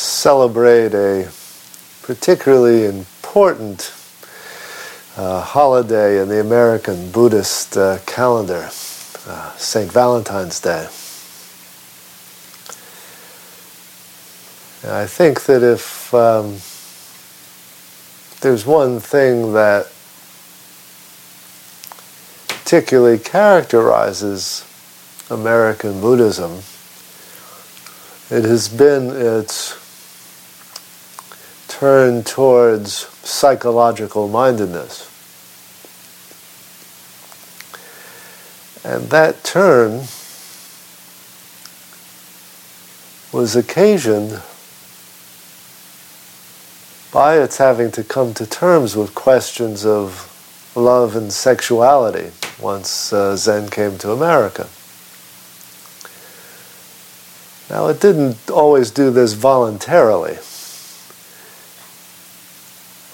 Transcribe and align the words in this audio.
celebrate 0.00 0.94
a 0.94 1.30
particularly 2.02 2.86
important 2.86 3.92
uh, 5.16 5.42
holiday 5.42 6.22
in 6.22 6.28
the 6.28 6.40
American 6.40 7.10
Buddhist 7.10 7.76
uh, 7.76 7.98
calendar, 8.06 8.70
uh, 9.26 9.56
St. 9.56 9.92
Valentine's 9.92 10.58
Day. 10.58 10.88
And 14.82 14.92
I 14.92 15.06
think 15.06 15.42
that 15.42 15.62
if 15.62 16.14
um, 16.14 16.56
there's 18.40 18.64
one 18.64 19.00
thing 19.00 19.52
that 19.52 19.92
particularly 22.48 23.18
characterizes 23.18 24.64
American 25.28 26.00
Buddhism, 26.00 26.62
it 28.30 28.44
has 28.44 28.68
been 28.68 29.10
its 29.10 29.76
turn 31.80 32.22
towards 32.22 33.06
psychological 33.26 34.28
mindedness. 34.28 35.08
And 38.84 39.08
that 39.08 39.42
turn 39.44 40.02
was 43.32 43.56
occasioned 43.56 44.42
by 47.10 47.38
its 47.38 47.56
having 47.56 47.90
to 47.92 48.04
come 48.04 48.34
to 48.34 48.44
terms 48.46 48.94
with 48.94 49.14
questions 49.14 49.86
of 49.86 50.28
love 50.76 51.16
and 51.16 51.32
sexuality 51.32 52.30
once 52.60 53.10
uh, 53.10 53.34
Zen 53.36 53.70
came 53.70 53.96
to 53.96 54.12
America. 54.12 54.68
Now, 57.70 57.86
it 57.86 58.02
didn't 58.02 58.50
always 58.50 58.90
do 58.90 59.10
this 59.10 59.32
voluntarily 59.32 60.36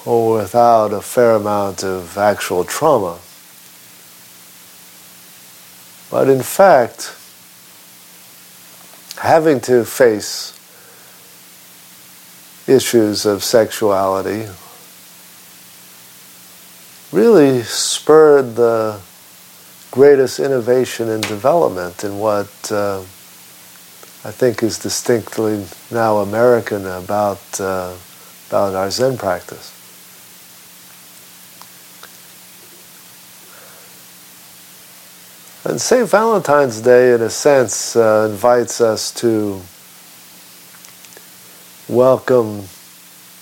or 0.06 0.38
without 0.38 0.92
a 0.92 1.02
fair 1.02 1.32
amount 1.32 1.82
of 1.82 2.16
actual 2.16 2.64
trauma. 2.64 3.18
But 6.10 6.28
in 6.30 6.42
fact, 6.42 7.14
having 9.20 9.60
to 9.62 9.84
face 9.84 10.52
issues 12.68 13.26
of 13.26 13.42
sexuality 13.42 14.48
really 17.12 17.62
spurred 17.62 18.54
the 18.54 19.00
greatest 19.90 20.38
innovation 20.38 21.08
and 21.08 21.22
development 21.24 22.04
in 22.04 22.18
what 22.18 22.50
uh, 22.70 23.00
I 24.24 24.30
think 24.30 24.62
is 24.62 24.78
distinctly 24.78 25.64
now 25.90 26.18
American 26.18 26.86
about, 26.86 27.60
uh, 27.60 27.94
about 28.48 28.74
our 28.74 28.90
Zen 28.90 29.16
practice. 29.16 29.75
And 35.68 35.80
St. 35.80 36.08
Valentine's 36.08 36.80
Day, 36.80 37.12
in 37.12 37.20
a 37.20 37.28
sense, 37.28 37.96
uh, 37.96 38.28
invites 38.30 38.80
us 38.80 39.10
to 39.14 39.60
welcome 41.88 42.62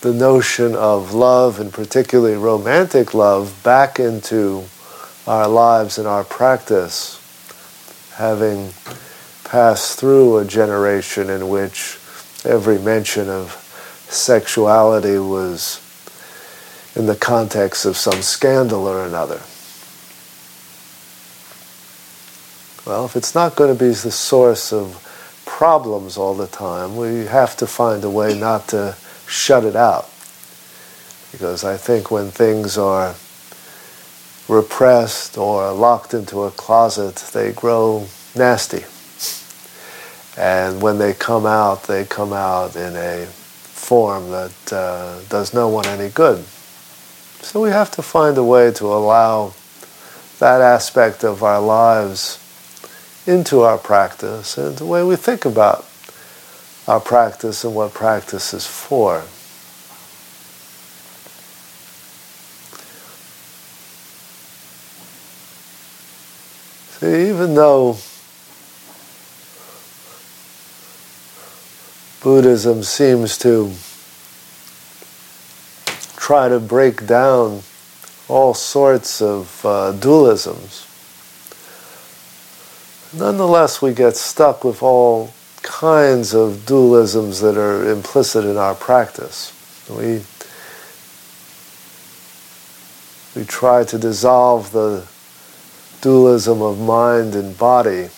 the 0.00 0.14
notion 0.14 0.74
of 0.74 1.12
love, 1.12 1.60
and 1.60 1.70
particularly 1.70 2.34
romantic 2.38 3.12
love, 3.12 3.60
back 3.62 4.00
into 4.00 4.64
our 5.26 5.46
lives 5.46 5.98
and 5.98 6.08
our 6.08 6.24
practice, 6.24 7.20
having 8.14 8.72
passed 9.44 10.00
through 10.00 10.38
a 10.38 10.46
generation 10.46 11.28
in 11.28 11.50
which 11.50 11.98
every 12.42 12.78
mention 12.78 13.28
of 13.28 13.52
sexuality 14.08 15.18
was 15.18 15.78
in 16.96 17.04
the 17.04 17.16
context 17.16 17.84
of 17.84 17.98
some 17.98 18.22
scandal 18.22 18.86
or 18.86 19.04
another. 19.04 19.42
Well, 22.86 23.06
if 23.06 23.16
it's 23.16 23.34
not 23.34 23.56
going 23.56 23.74
to 23.74 23.78
be 23.78 23.88
the 23.88 24.10
source 24.10 24.70
of 24.70 25.00
problems 25.46 26.18
all 26.18 26.34
the 26.34 26.46
time, 26.46 26.96
we 26.96 27.24
have 27.24 27.56
to 27.56 27.66
find 27.66 28.04
a 28.04 28.10
way 28.10 28.38
not 28.38 28.68
to 28.68 28.94
shut 29.26 29.64
it 29.64 29.74
out. 29.74 30.10
Because 31.32 31.64
I 31.64 31.78
think 31.78 32.10
when 32.10 32.30
things 32.30 32.76
are 32.76 33.14
repressed 34.48 35.38
or 35.38 35.72
locked 35.72 36.12
into 36.12 36.42
a 36.42 36.50
closet, 36.50 37.16
they 37.32 37.52
grow 37.52 38.06
nasty. 38.36 38.84
And 40.36 40.82
when 40.82 40.98
they 40.98 41.14
come 41.14 41.46
out, 41.46 41.84
they 41.84 42.04
come 42.04 42.34
out 42.34 42.76
in 42.76 42.94
a 42.96 43.24
form 43.24 44.30
that 44.30 44.72
uh, 44.72 45.20
does 45.30 45.54
no 45.54 45.68
one 45.68 45.86
any 45.86 46.10
good. 46.10 46.44
So 47.40 47.62
we 47.62 47.70
have 47.70 47.90
to 47.92 48.02
find 48.02 48.36
a 48.36 48.44
way 48.44 48.72
to 48.72 48.84
allow 48.84 49.54
that 50.38 50.60
aspect 50.60 51.24
of 51.24 51.42
our 51.42 51.62
lives 51.62 52.43
into 53.26 53.60
our 53.60 53.78
practice 53.78 54.58
and 54.58 54.76
the 54.76 54.84
way 54.84 55.02
we 55.02 55.16
think 55.16 55.44
about 55.44 55.86
our 56.86 57.00
practice 57.00 57.64
and 57.64 57.74
what 57.74 57.94
practice 57.94 58.52
is 58.52 58.66
for. 58.66 59.22
See, 66.98 67.28
even 67.30 67.54
though 67.54 67.96
Buddhism 72.22 72.82
seems 72.82 73.38
to 73.38 73.72
try 76.16 76.48
to 76.48 76.58
break 76.58 77.06
down 77.06 77.62
all 78.28 78.54
sorts 78.54 79.20
of 79.20 79.64
uh, 79.64 79.92
dualisms, 79.92 80.93
nonetheless, 83.16 83.80
we 83.80 83.94
get 83.94 84.16
stuck 84.16 84.64
with 84.64 84.82
all 84.82 85.32
kinds 85.62 86.34
of 86.34 86.66
dualisms 86.66 87.40
that 87.40 87.56
are 87.56 87.90
implicit 87.90 88.44
in 88.44 88.56
our 88.56 88.74
practice. 88.74 89.52
We, 89.88 90.22
we 93.34 93.46
try 93.46 93.84
to 93.84 93.98
dissolve 93.98 94.72
the 94.72 95.06
dualism 96.00 96.60
of 96.60 96.78
mind 96.78 97.34
and 97.34 97.56
body. 97.56 98.08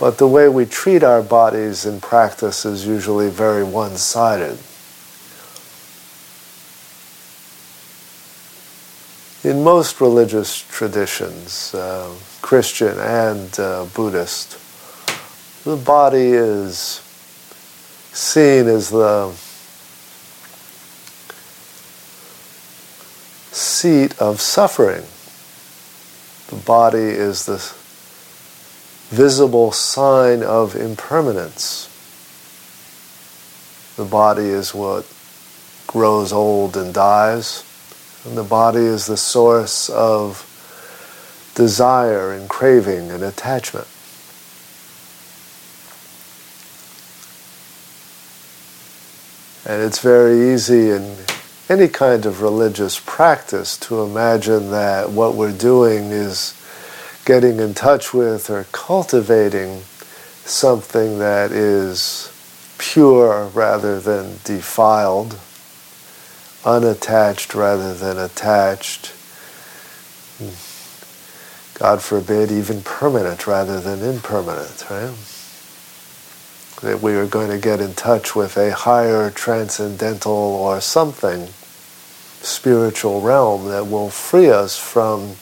But 0.00 0.18
the 0.18 0.26
way 0.26 0.48
we 0.48 0.66
treat 0.66 1.04
our 1.04 1.22
bodies 1.22 1.86
in 1.86 2.00
practice 2.00 2.64
is 2.64 2.84
usually 2.86 3.30
very 3.30 3.62
one 3.62 3.96
sided. 3.96 4.58
In 9.44 9.64
most 9.64 10.00
religious 10.00 10.62
traditions, 10.68 11.74
uh, 11.74 12.12
Christian 12.42 12.96
and 12.98 13.58
uh, 13.58 13.86
Buddhist, 13.92 14.58
the 15.64 15.76
body 15.76 16.30
is 16.32 17.00
seen 18.12 18.68
as 18.68 18.90
the 18.90 19.32
seat 23.52 24.16
of 24.20 24.40
suffering. 24.40 25.04
The 26.48 26.64
body 26.64 26.98
is 26.98 27.46
the 27.46 27.58
visible 29.14 29.72
sign 29.72 30.42
of 30.42 30.76
impermanence. 30.76 31.88
The 33.96 34.04
body 34.04 34.44
is 34.44 34.72
what 34.72 35.06
grows 35.86 36.32
old 36.32 36.76
and 36.76 36.94
dies. 36.94 37.64
And 38.24 38.36
the 38.36 38.44
body 38.44 38.80
is 38.80 39.06
the 39.06 39.16
source 39.16 39.90
of 39.90 40.48
desire 41.54 42.32
and 42.32 42.48
craving 42.48 43.10
and 43.10 43.22
attachment. 43.22 43.88
And 49.64 49.80
it's 49.82 50.00
very 50.00 50.52
easy 50.52 50.90
in 50.90 51.16
any 51.68 51.88
kind 51.88 52.26
of 52.26 52.42
religious 52.42 53.00
practice 53.04 53.76
to 53.78 54.02
imagine 54.02 54.70
that 54.72 55.10
what 55.10 55.34
we're 55.34 55.56
doing 55.56 56.10
is 56.10 56.54
getting 57.24 57.60
in 57.60 57.72
touch 57.72 58.12
with 58.12 58.50
or 58.50 58.66
cultivating 58.72 59.82
something 60.44 61.18
that 61.18 61.52
is 61.52 62.32
pure 62.78 63.46
rather 63.54 64.00
than 64.00 64.38
defiled, 64.42 65.38
unattached 66.64 67.54
rather 67.54 67.94
than 67.94 68.18
attached. 68.18 69.12
God 71.74 72.02
forbid, 72.02 72.52
even 72.52 72.82
permanent 72.82 73.46
rather 73.46 73.80
than 73.80 74.02
impermanent, 74.02 74.84
right? 74.90 75.14
That 76.82 77.00
we 77.00 77.14
are 77.14 77.26
going 77.26 77.50
to 77.50 77.58
get 77.58 77.80
in 77.80 77.94
touch 77.94 78.34
with 78.34 78.56
a 78.56 78.72
higher 78.72 79.30
transcendental 79.30 80.32
or 80.32 80.80
something 80.80 81.48
spiritual 82.42 83.20
realm 83.20 83.68
that 83.68 83.86
will 83.86 84.10
free 84.10 84.50
us 84.50 84.76
from 84.76 85.36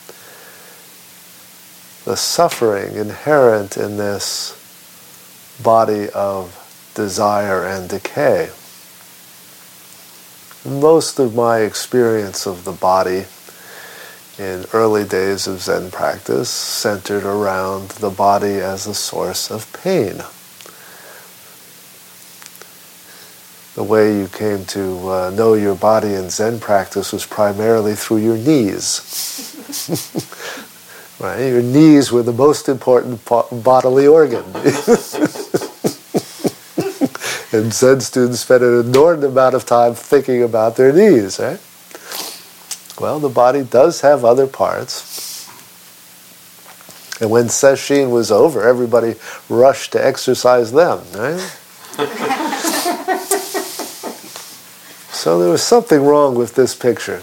the 2.05 2.17
suffering 2.17 2.97
inherent 2.97 3.77
in 3.77 3.97
this 3.97 4.57
body 5.63 6.09
of 6.11 6.57
desire 6.95 7.65
and 7.67 7.89
decay. 7.89 8.51
Most 10.65 11.19
of 11.19 11.35
my 11.35 11.61
experience 11.61 12.47
of 12.47 12.65
the 12.65 12.73
body 12.73 13.25
in 14.39 14.67
early 14.75 15.05
days 15.05 15.47
of 15.47 15.63
Zen 15.63 15.91
practice 15.91 16.51
centered 16.51 17.25
around 17.25 17.91
the 17.93 18.11
body 18.11 18.61
as 18.61 18.87
a 18.87 18.95
source 18.95 19.51
of 19.51 19.73
pain. 19.73 20.23
The 23.75 23.85
way 23.85 24.19
you 24.19 24.29
came 24.29 24.67
to 24.67 25.09
uh, 25.09 25.31
know 25.31 25.55
your 25.55 25.75
body 25.75 26.13
in 26.13 26.29
Zen 26.29 26.61
practice 26.61 27.11
was 27.11 27.25
primarily 27.25 27.95
through 27.95 28.19
your 28.19 28.37
knees. 28.37 29.01
right? 31.21 31.41
Your 31.41 31.63
knees 31.63 32.13
were 32.13 32.23
the 32.23 32.33
most 32.33 32.69
important 32.69 33.25
bodily 33.25 34.07
organ. 34.07 34.45
and 37.53 37.73
Zen 37.73 38.01
students 38.01 38.41
spend 38.41 38.63
an 38.63 38.87
inordinate 38.87 39.31
amount 39.31 39.55
of 39.55 39.67
time 39.67 39.95
thinking 39.95 40.43
about 40.43 40.77
their 40.77 40.93
knees, 40.93 41.41
right? 41.41 41.61
Well, 43.01 43.19
the 43.19 43.29
body 43.29 43.65
does 43.65 44.03
have 44.03 44.25
other 44.25 44.47
parts. 44.47 45.49
And 47.21 47.31
when 47.31 47.47
sesshin 47.47 48.11
was 48.11 48.31
over, 48.31 48.67
everybody 48.67 49.15
rushed 49.49 49.93
to 49.93 50.05
exercise 50.05 50.73
them, 50.73 51.01
right? 51.15 51.57
so 55.13 55.39
there 55.39 55.51
was 55.51 55.63
something 55.63 56.03
wrong 56.03 56.35
with 56.35 56.55
this 56.55 56.75
picture. 56.75 57.21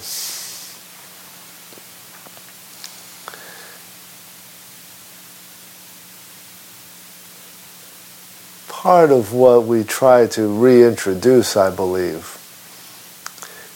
Part 8.82 9.10
of 9.10 9.34
what 9.34 9.66
we 9.66 9.84
try 9.84 10.28
to 10.28 10.48
reintroduce, 10.48 11.58
I 11.58 11.76
believe, 11.76 12.38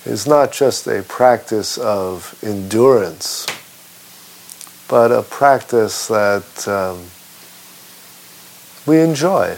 is 0.05 0.27
not 0.27 0.51
just 0.51 0.85
a 0.85 1.01
practice 1.01 1.79
of 1.79 2.37
endurance, 2.43 3.47
but 4.87 5.11
a 5.11 5.23
practice 5.23 6.07
that 6.07 6.67
um, 6.67 7.07
we 8.85 9.01
enjoy. 9.01 9.57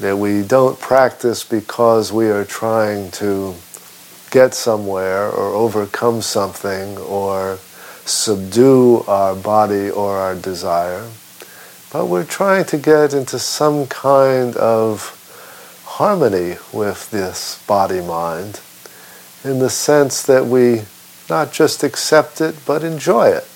That 0.00 0.18
we 0.18 0.42
don't 0.42 0.80
practice 0.80 1.44
because 1.44 2.12
we 2.12 2.30
are 2.30 2.44
trying 2.44 3.12
to 3.22 3.54
get 4.32 4.54
somewhere 4.54 5.30
or 5.30 5.54
overcome 5.54 6.22
something 6.22 6.98
or 6.98 7.58
subdue 8.04 9.04
our 9.06 9.36
body 9.36 9.90
or 9.90 10.16
our 10.16 10.34
desire, 10.34 11.08
but 11.94 12.06
we're 12.06 12.24
trying 12.24 12.64
to 12.64 12.76
get 12.76 13.14
into 13.14 13.38
some 13.38 13.86
kind 13.86 14.56
of 14.56 15.80
harmony 15.84 16.56
with 16.72 17.08
this 17.12 17.64
body 17.68 18.00
mind 18.00 18.60
in 19.44 19.60
the 19.60 19.70
sense 19.70 20.20
that 20.22 20.44
we 20.44 20.82
not 21.30 21.52
just 21.52 21.84
accept 21.84 22.40
it 22.40 22.52
but 22.66 22.82
enjoy 22.82 23.28
it. 23.28 23.48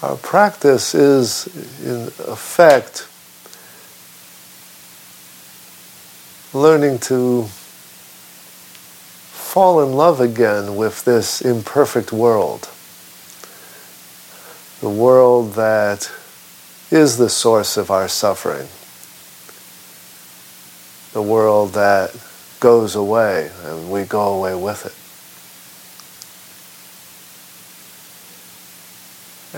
Our 0.00 0.14
practice 0.18 0.94
is, 0.94 1.48
in 1.84 2.06
effect, 2.30 3.08
learning 6.54 7.00
to 7.00 7.48
fall 9.58 9.82
in 9.82 9.92
love 9.92 10.20
again 10.20 10.76
with 10.76 11.04
this 11.04 11.40
imperfect 11.40 12.12
world. 12.12 12.70
The 14.80 14.88
world 14.88 15.54
that 15.54 16.08
is 16.92 17.16
the 17.16 17.28
source 17.28 17.76
of 17.76 17.90
our 17.90 18.06
suffering. 18.06 18.68
The 21.12 21.28
world 21.28 21.72
that 21.72 22.16
goes 22.60 22.94
away 22.94 23.50
and 23.64 23.90
we 23.90 24.04
go 24.04 24.32
away 24.32 24.54
with 24.54 24.86
it. 24.86 24.94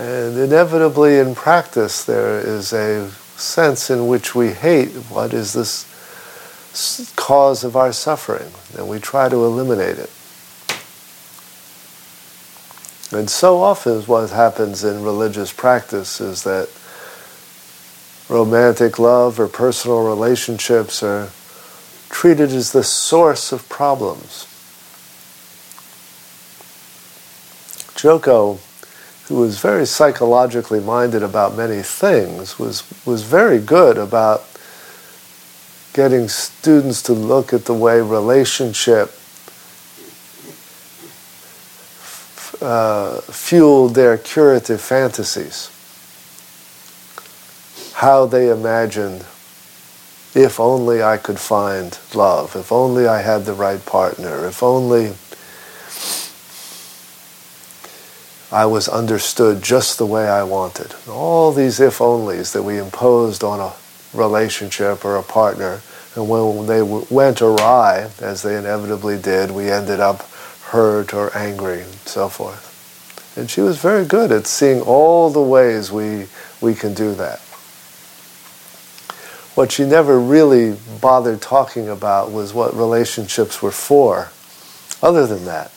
And 0.01 0.39
inevitably 0.39 1.19
in 1.19 1.35
practice, 1.35 2.07
there 2.07 2.41
is 2.41 2.73
a 2.73 3.11
sense 3.37 3.91
in 3.91 4.07
which 4.07 4.35
we 4.35 4.53
hate 4.53 4.93
what 5.11 5.35
is 5.35 5.53
this 5.53 5.85
cause 7.17 7.65
of 7.65 7.77
our 7.77 7.93
suffering, 7.93 8.51
and 8.77 8.89
we 8.89 8.99
try 8.99 9.29
to 9.29 9.45
eliminate 9.45 9.99
it. 9.99 10.11
And 13.13 13.29
so 13.29 13.61
often, 13.61 14.03
what 14.03 14.31
happens 14.31 14.85
in 14.85 15.03
religious 15.03 15.53
practice 15.53 16.21
is 16.21 16.45
that 16.45 16.69
romantic 18.29 19.01
love 19.01 19.41
or 19.41 19.49
personal 19.49 20.09
relationships 20.09 21.03
are 21.03 21.31
treated 22.09 22.51
as 22.51 22.73
the 22.73 22.85
source 22.85 23.51
of 23.51 23.69
problems. 23.69 24.47
Joko, 27.97 28.61
who 29.27 29.37
was 29.37 29.59
very 29.59 29.87
psychologically 29.87 30.81
minded 30.81 31.23
about 31.23 31.57
many 31.57 31.83
things, 31.83 32.59
was, 32.59 32.85
was 33.05 33.23
very 33.25 33.59
good 33.59 33.99
about 33.99 34.50
getting 35.93 36.29
students 36.29 37.03
to 37.03 37.13
look 37.13 37.53
at 37.53 37.65
the 37.65 37.75
way 37.75 38.01
relationship 38.01 39.13
uh, 42.63 43.21
fueled 43.23 43.95
their 43.95 44.19
curative 44.19 44.81
fantasies. 44.81 45.71
How 47.95 48.27
they 48.27 48.51
imagined, 48.51 49.23
if 50.35 50.61
only 50.61 51.03
I 51.03 51.17
could 51.17 51.39
find 51.39 51.99
love, 52.15 52.55
if 52.57 52.71
only 52.71 53.07
I 53.07 53.23
had 53.23 53.45
the 53.45 53.55
right 53.55 53.85
partner, 53.85 54.47
if 54.47 54.63
only 54.63 55.15
I 58.53 58.67
was 58.67 58.89
understood 58.89 59.63
just 59.63 59.99
the 59.99 60.07
way 60.07 60.29
I 60.29 60.43
wanted. 60.43 60.95
All 61.09 61.53
these 61.53 61.79
if 61.79 61.99
onlys 61.99 62.53
that 62.53 62.63
we 62.63 62.79
imposed 62.79 63.45
on 63.45 63.61
a 63.61 63.73
relationship 64.13 65.05
or 65.05 65.17
a 65.17 65.23
partner. 65.23 65.81
And 66.15 66.29
when 66.29 66.67
they 66.67 66.83
went 66.83 67.41
awry, 67.41 68.11
as 68.21 68.43
they 68.43 68.57
inevitably 68.57 69.19
did, 69.19 69.51
we 69.51 69.71
ended 69.71 70.01
up 70.01 70.23
hurt 70.71 71.15
or 71.15 71.37
angry 71.37 71.83
and 71.83 71.95
so 72.07 72.29
forth. 72.29 72.67
And 73.37 73.49
she 73.49 73.61
was 73.61 73.79
very 73.79 74.05
good 74.05 74.33
at 74.33 74.47
seeing 74.47 74.81
all 74.81 75.31
the 75.31 75.43
ways 75.43 75.93
we, 75.93 76.27
we 76.61 76.75
can 76.75 76.95
do 76.95 77.15
that. 77.15 77.41
What 79.55 79.73
she 79.73 79.85
never 79.85 80.19
really 80.19 80.77
bothered 81.01 81.41
talking 81.41 81.89
about 81.89 82.31
was 82.31 82.55
what 82.55 82.75
relationships 82.75 83.63
were 83.63 83.71
for. 83.71 84.31
Other 85.03 85.27
than 85.27 85.45
that, 85.45 85.73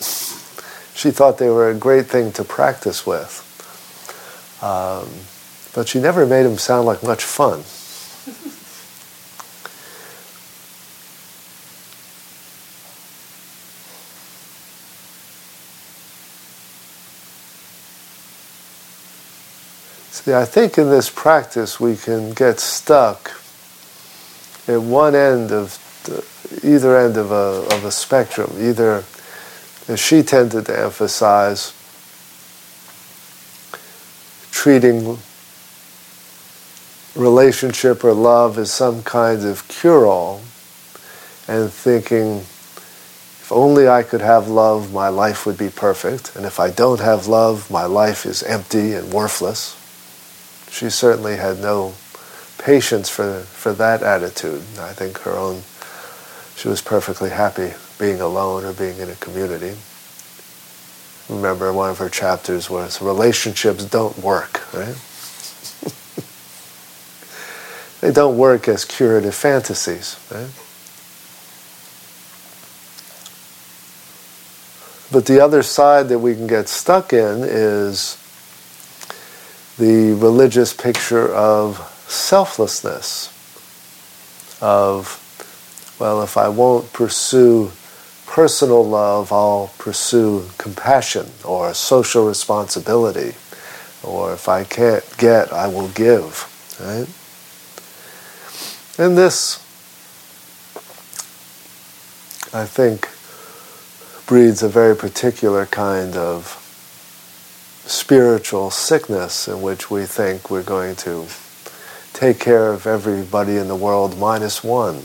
she 0.95 1.11
thought 1.11 1.37
they 1.37 1.49
were 1.49 1.69
a 1.69 1.75
great 1.75 2.07
thing 2.07 2.31
to 2.33 2.43
practice 2.43 3.05
with. 3.05 3.41
Um, 4.61 5.09
but 5.73 5.87
she 5.87 5.99
never 5.99 6.25
made 6.25 6.43
them 6.43 6.57
sound 6.57 6.85
like 6.85 7.03
much 7.03 7.23
fun. 7.23 7.63
See, 20.13 20.31
I 20.31 20.45
think 20.45 20.77
in 20.77 20.91
this 20.91 21.09
practice 21.09 21.79
we 21.79 21.97
can 21.97 22.33
get 22.33 22.59
stuck 22.59 23.31
at 24.67 24.79
one 24.79 25.15
end 25.15 25.51
of 25.51 25.79
the, 26.03 26.23
either 26.63 26.95
end 26.95 27.17
of 27.17 27.31
a, 27.31 27.65
of 27.75 27.83
a 27.83 27.89
spectrum. 27.89 28.51
Either, 28.59 29.03
as 29.87 29.99
she 29.99 30.21
tended 30.21 30.67
to 30.67 30.79
emphasize, 30.79 31.73
treating 34.51 35.17
relationship 37.15 38.03
or 38.03 38.13
love 38.13 38.59
as 38.59 38.71
some 38.71 39.01
kind 39.01 39.43
of 39.43 39.67
cure 39.67 40.05
all 40.05 40.41
and 41.47 41.73
thinking 41.73 42.45
If 43.41 43.51
only 43.51 43.89
I 43.89 44.03
could 44.03 44.21
have 44.21 44.47
love, 44.47 44.93
my 44.93 45.09
life 45.09 45.45
would 45.45 45.57
be 45.57 45.69
perfect. 45.69 46.33
And 46.37 46.45
if 46.45 46.61
I 46.61 46.69
don't 46.69 47.01
have 47.01 47.27
love, 47.27 47.69
my 47.69 47.85
life 47.85 48.25
is 48.25 48.41
empty 48.43 48.93
and 48.93 49.11
worthless. 49.11 49.82
She 50.73 50.89
certainly 50.89 51.35
had 51.35 51.59
no 51.59 51.93
patience 52.57 53.07
for, 53.07 53.41
for 53.41 53.73
that 53.73 54.01
attitude. 54.01 54.63
I 54.79 54.91
think 54.91 55.19
her 55.19 55.33
own, 55.33 55.61
she 56.55 56.67
was 56.67 56.81
perfectly 56.81 57.29
happy 57.29 57.73
being 57.99 58.19
alone 58.19 58.65
or 58.65 58.73
being 58.73 58.97
in 58.97 59.07
a 59.07 59.13
community. 59.17 59.77
Remember 61.29 61.71
one 61.71 61.91
of 61.91 61.99
her 61.99 62.09
chapters 62.09 62.71
was 62.71 63.03
relationships 63.03 63.85
don't 63.85 64.17
work, 64.17 64.61
right? 64.73 64.95
they 68.01 68.11
don't 68.11 68.35
work 68.35 68.67
as 68.67 68.83
curative 68.83 69.35
fantasies, 69.35 70.19
right? 70.31 70.49
But 75.11 75.27
the 75.27 75.39
other 75.39 75.61
side 75.61 76.09
that 76.09 76.17
we 76.17 76.33
can 76.33 76.47
get 76.47 76.67
stuck 76.67 77.13
in 77.13 77.43
is 77.43 78.17
the 79.77 80.13
religious 80.13 80.73
picture 80.73 81.33
of 81.33 81.77
selflessness, 82.07 83.29
of, 84.61 85.19
well, 85.99 86.21
if 86.21 86.37
I 86.37 86.47
won't 86.47 86.93
pursue 86.93 87.71
personal 88.27 88.83
love, 88.83 89.31
I'll 89.31 89.71
pursue 89.77 90.47
compassion 90.57 91.27
or 91.43 91.73
social 91.73 92.27
responsibility, 92.27 93.35
or 94.03 94.33
if 94.33 94.47
I 94.47 94.63
can't 94.63 95.03
get, 95.17 95.51
I 95.51 95.67
will 95.67 95.89
give, 95.89 96.49
right? 96.79 97.07
And 98.97 99.17
this, 99.17 99.57
I 102.53 102.65
think, 102.65 103.09
breeds 104.27 104.63
a 104.63 104.69
very 104.69 104.95
particular 104.95 105.65
kind 105.65 106.15
of 106.15 106.62
spiritual 107.85 108.71
sickness 108.71 109.47
in 109.47 109.61
which 109.61 109.91
we 109.91 110.05
think 110.05 110.49
we're 110.49 110.63
going 110.63 110.95
to 110.95 111.25
take 112.13 112.39
care 112.39 112.71
of 112.71 112.87
everybody 112.87 113.57
in 113.57 113.67
the 113.67 113.75
world 113.75 114.17
minus 114.17 114.63
one. 114.63 115.01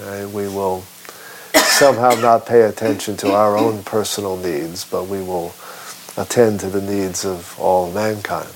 Right? 0.00 0.26
We 0.26 0.48
will 0.48 0.82
somehow 1.54 2.10
not 2.20 2.46
pay 2.46 2.62
attention 2.62 3.16
to 3.18 3.32
our 3.32 3.56
own 3.56 3.82
personal 3.82 4.36
needs, 4.36 4.84
but 4.84 5.04
we 5.04 5.20
will 5.22 5.54
attend 6.16 6.60
to 6.60 6.70
the 6.70 6.80
needs 6.80 7.24
of 7.24 7.58
all 7.58 7.92
mankind. 7.92 8.48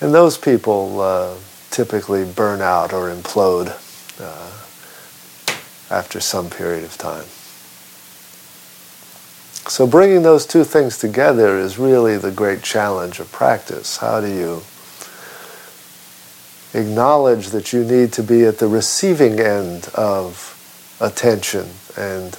And 0.00 0.14
those 0.14 0.38
people 0.38 1.00
uh, 1.00 1.34
typically 1.70 2.24
burn 2.24 2.60
out 2.60 2.92
or 2.92 3.10
implode 3.10 3.68
uh, 4.20 5.94
after 5.94 6.20
some 6.20 6.50
period 6.50 6.84
of 6.84 6.96
time. 6.96 7.24
So 9.68 9.84
bringing 9.84 10.22
those 10.22 10.46
two 10.46 10.62
things 10.62 10.96
together 10.96 11.58
is 11.58 11.76
really 11.76 12.16
the 12.16 12.30
great 12.30 12.62
challenge 12.62 13.18
of 13.18 13.32
practice. 13.32 13.96
How 13.96 14.20
do 14.20 14.28
you 14.28 14.62
acknowledge 16.72 17.48
that 17.48 17.72
you 17.72 17.82
need 17.82 18.12
to 18.12 18.22
be 18.22 18.44
at 18.44 18.58
the 18.58 18.68
receiving 18.68 19.40
end 19.40 19.88
of 19.94 20.52
attention 21.00 21.68
and 21.96 22.38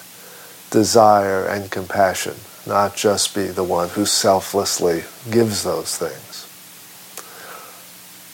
desire 0.72 1.46
and 1.46 1.70
compassion, 1.70 2.36
not 2.66 2.96
just 2.96 3.36
be 3.36 3.48
the 3.48 3.64
one 3.64 3.90
who 3.90 4.06
selflessly 4.06 5.04
gives 5.30 5.64
those 5.64 5.98
things? 5.98 6.46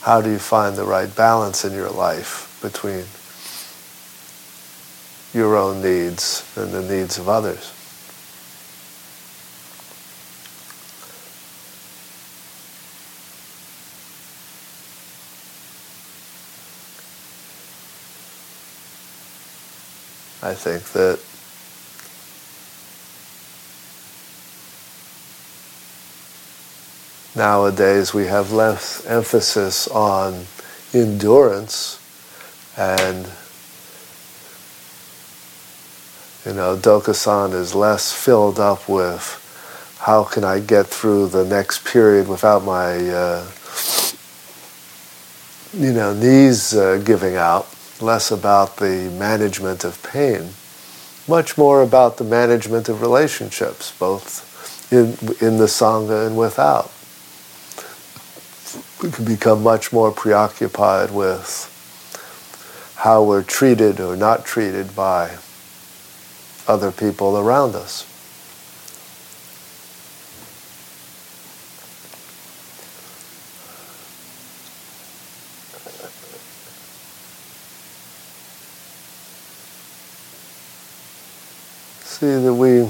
How 0.01 0.21
do 0.21 0.29
you 0.29 0.39
find 0.39 0.75
the 0.75 0.85
right 0.85 1.13
balance 1.15 1.65
in 1.65 1.73
your 1.73 1.89
life 1.89 2.59
between 2.61 3.05
your 5.33 5.57
own 5.57 5.81
needs 5.81 6.47
and 6.55 6.71
the 6.71 6.83
needs 6.83 7.17
of 7.17 7.27
others? 7.27 7.82
I 20.43 20.53
think 20.55 20.83
that 20.91 21.21
nowadays 27.33 28.13
we 28.13 28.25
have 28.25 28.51
less 28.51 29.05
emphasis 29.05 29.87
on 29.87 30.43
endurance 30.93 31.97
and 32.77 33.25
you 36.45 36.53
know 36.53 36.75
Dokusan 36.75 37.53
is 37.53 37.73
less 37.73 38.11
filled 38.11 38.59
up 38.59 38.89
with 38.89 39.39
how 40.01 40.25
can 40.25 40.43
I 40.43 40.59
get 40.59 40.87
through 40.87 41.29
the 41.29 41.45
next 41.45 41.85
period 41.85 42.27
without 42.27 42.65
my 42.65 42.97
uh, 42.97 43.49
you 45.73 45.93
know 45.93 46.13
knees 46.13 46.75
uh, 46.75 47.01
giving 47.05 47.37
out 47.37 47.72
less 48.01 48.31
about 48.31 48.77
the 48.77 49.09
management 49.17 49.83
of 49.83 50.01
pain, 50.03 50.49
much 51.27 51.57
more 51.57 51.81
about 51.81 52.17
the 52.17 52.23
management 52.23 52.89
of 52.89 53.01
relationships, 53.01 53.93
both 53.97 54.91
in, 54.91 55.09
in 55.45 55.57
the 55.57 55.65
Sangha 55.65 56.27
and 56.27 56.37
without. 56.37 56.91
We 59.01 59.11
can 59.11 59.25
become 59.25 59.63
much 59.63 59.91
more 59.91 60.11
preoccupied 60.11 61.11
with 61.11 61.69
how 62.97 63.23
we're 63.23 63.43
treated 63.43 63.99
or 63.99 64.15
not 64.15 64.45
treated 64.45 64.95
by 64.95 65.37
other 66.67 66.91
people 66.91 67.37
around 67.37 67.75
us. 67.75 68.05
See 82.23 82.41
that 82.41 82.53
we 82.53 82.83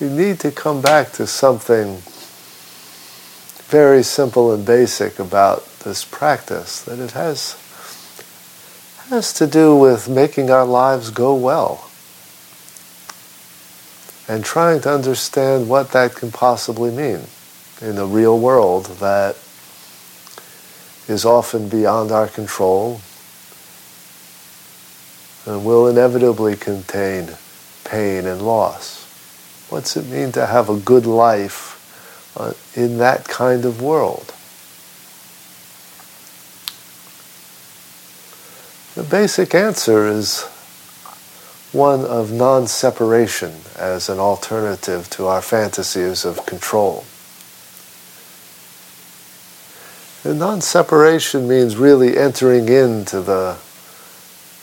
we 0.00 0.08
need 0.08 0.38
to 0.38 0.52
come 0.52 0.80
back 0.80 1.10
to 1.10 1.26
something 1.26 1.96
very 3.66 4.04
simple 4.04 4.52
and 4.52 4.64
basic 4.64 5.18
about 5.18 5.66
this 5.80 6.04
practice 6.04 6.82
that 6.82 7.00
it 7.00 7.10
has 7.10 7.58
has 9.08 9.32
to 9.32 9.48
do 9.48 9.74
with 9.74 10.08
making 10.08 10.48
our 10.48 10.64
lives 10.64 11.10
go 11.10 11.34
well 11.34 11.90
and 14.28 14.44
trying 14.44 14.80
to 14.80 14.88
understand 14.88 15.68
what 15.68 15.90
that 15.90 16.14
can 16.14 16.30
possibly 16.30 16.92
mean 16.92 17.22
in 17.80 17.96
the 17.96 18.06
real 18.06 18.38
world 18.38 18.86
that 19.00 19.36
is 21.08 21.24
often 21.24 21.68
beyond 21.68 22.10
our 22.10 22.28
control 22.28 23.00
and 25.46 25.64
will 25.64 25.88
inevitably 25.88 26.56
contain 26.56 27.30
pain 27.84 28.26
and 28.26 28.42
loss. 28.42 29.02
What's 29.68 29.96
it 29.96 30.06
mean 30.06 30.32
to 30.32 30.46
have 30.46 30.68
a 30.68 30.76
good 30.76 31.06
life 31.06 32.32
uh, 32.36 32.52
in 32.74 32.98
that 32.98 33.24
kind 33.24 33.64
of 33.64 33.82
world? 33.82 34.34
The 38.94 39.02
basic 39.02 39.54
answer 39.54 40.06
is 40.06 40.42
one 41.72 42.04
of 42.04 42.30
non 42.30 42.66
separation 42.66 43.52
as 43.78 44.10
an 44.10 44.18
alternative 44.18 45.08
to 45.10 45.26
our 45.26 45.40
fantasies 45.40 46.26
of 46.26 46.44
control. 46.44 47.04
And 50.24 50.38
non-separation 50.38 51.48
means 51.48 51.76
really 51.76 52.16
entering 52.16 52.68
into 52.68 53.20
the 53.20 53.58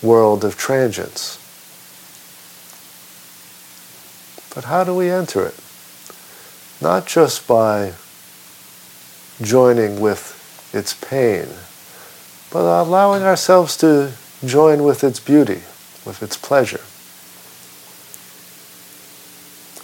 world 0.02 0.46
of 0.46 0.56
transience. 0.56 1.38
But 4.56 4.64
how 4.64 4.86
do 4.86 4.96
we 4.96 5.10
enter 5.10 5.46
it? 5.46 5.60
Not 6.82 7.08
just 7.08 7.46
by 7.46 7.94
joining 9.42 10.00
with 10.00 10.70
its 10.74 10.94
pain, 10.94 11.48
but 12.52 12.64
allowing 12.82 13.24
ourselves 13.24 13.76
to 13.78 14.14
join 14.46 14.84
with 14.84 15.04
its 15.04 15.20
beauty, 15.20 15.64
with 16.06 16.24
its 16.24 16.38
pleasure. 16.38 16.82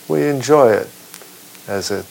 We 0.08 0.29
enjoy 0.29 0.72
it 0.72 0.89
as 1.67 1.91
it 1.91 2.05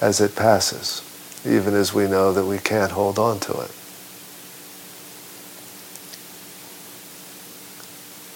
as 0.00 0.20
it 0.20 0.36
passes 0.36 1.07
even 1.46 1.74
as 1.74 1.94
we 1.94 2.06
know 2.06 2.32
that 2.32 2.46
we 2.46 2.58
can't 2.58 2.92
hold 2.92 3.18
on 3.18 3.38
to 3.40 3.52
it. 3.52 3.70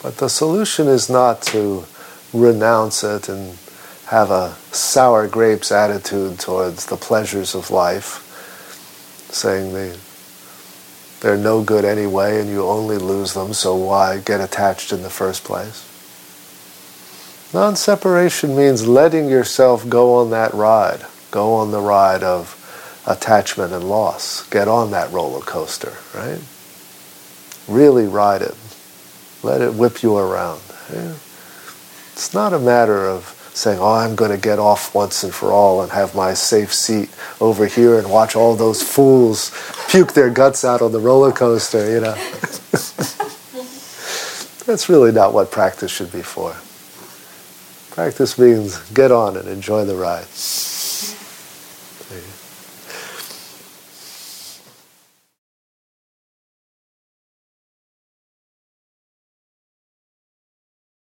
But 0.03 0.17
the 0.17 0.29
solution 0.29 0.89
is 0.89 1.09
not 1.09 1.43
to 1.43 1.85
renounce 2.33 3.05
it 3.05 3.29
and 3.29 3.57
have 4.07 4.31
a 4.31 4.57
sour 4.73 5.29
grapes 5.29 5.71
attitude 5.71 6.39
towards 6.39 6.87
the 6.87 6.97
pleasures 6.97 7.55
of 7.55 7.71
life, 7.71 8.19
saying 9.31 9.73
the 9.73 9.97
They're 11.21 11.37
no 11.37 11.63
good 11.63 11.85
anyway, 11.85 12.41
and 12.41 12.51
you 12.51 12.65
only 12.65 12.99
lose 12.99 13.33
them, 13.33 13.53
so 13.53 13.77
why 13.77 14.19
get 14.19 14.41
attached 14.41 14.93
in 14.93 15.03
the 15.03 15.11
first 15.11 15.45
place? 15.45 15.89
Non 17.55 17.77
separation 17.77 18.57
means 18.57 18.89
letting 18.89 19.29
yourself 19.29 19.89
go 19.89 20.15
on 20.15 20.31
that 20.31 20.53
ride, 20.53 21.07
go 21.31 21.55
on 21.55 21.71
the 21.71 21.81
ride 21.81 22.23
of 22.23 22.59
attachment 23.07 23.73
and 23.73 23.89
loss. 23.89 24.49
Get 24.49 24.69
on 24.69 24.91
that 24.93 25.11
roller 25.13 25.41
coaster, 25.41 25.97
right? 26.15 26.41
Really 27.69 28.07
ride 28.07 28.43
it. 28.43 28.55
Let 29.43 29.61
it 29.61 29.75
whip 29.75 30.03
you 30.03 30.17
around. 30.17 30.61
Yeah. 30.93 31.15
It's 32.13 32.35
not 32.35 32.53
a 32.53 32.59
matter 32.59 33.09
of 33.09 33.39
saying, 33.55 33.79
oh, 33.79 33.93
I'm 33.93 34.15
going 34.15 34.31
to 34.31 34.39
get 34.39 34.59
off 34.59 34.95
once 34.95 35.25
and 35.25 35.35
for 35.35 35.53
all 35.53 35.83
and 35.83 35.93
have 35.93 36.15
my 36.15 36.33
safe 36.35 36.73
seat 36.73 37.11
over 37.41 37.67
here 37.67 37.99
and 37.99 38.11
watch 38.11 38.35
all 38.35 38.57
those 38.57 38.83
fools 38.83 39.51
puke 39.89 40.13
their 40.15 40.31
guts 40.31 40.65
out 40.65 40.81
on 40.81 40.93
the 40.93 41.01
roller 41.01 41.33
coaster, 41.33 41.91
you 41.91 42.01
know. 42.01 42.15
That's 44.65 44.89
really 44.89 45.13
not 45.13 45.35
what 45.35 45.51
practice 45.51 45.91
should 45.91 46.13
be 46.13 46.23
for. 46.23 46.57
Practice 47.95 48.39
means 48.39 48.79
get 48.93 49.13
on 49.13 49.37
and 49.37 49.49
enjoy 49.49 49.85
the 49.85 49.97
ride. 49.97 50.25